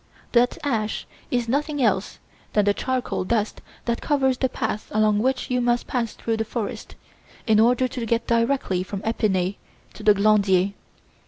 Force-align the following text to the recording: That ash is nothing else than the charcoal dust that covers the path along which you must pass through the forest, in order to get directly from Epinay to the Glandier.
That 0.31 0.57
ash 0.63 1.05
is 1.29 1.47
nothing 1.47 1.79
else 1.79 2.17
than 2.53 2.65
the 2.65 2.73
charcoal 2.73 3.23
dust 3.23 3.61
that 3.85 4.01
covers 4.01 4.39
the 4.39 4.49
path 4.49 4.87
along 4.89 5.19
which 5.19 5.51
you 5.51 5.61
must 5.61 5.85
pass 5.85 6.15
through 6.15 6.37
the 6.37 6.43
forest, 6.43 6.95
in 7.45 7.59
order 7.59 7.87
to 7.89 8.05
get 8.07 8.25
directly 8.25 8.81
from 8.81 9.03
Epinay 9.03 9.57
to 9.93 10.01
the 10.01 10.15
Glandier. 10.15 10.73